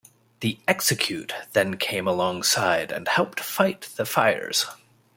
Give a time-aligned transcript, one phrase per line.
[0.39, 4.65] The "Execute" then came alongside and helped fight the fires.